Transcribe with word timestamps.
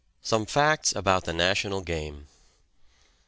SOME 0.23 0.47
FACTS 0.47 0.95
ABOUT 0.95 1.25
THE 1.25 1.33
NATIONAL 1.33 1.81
GAME. 1.81 2.25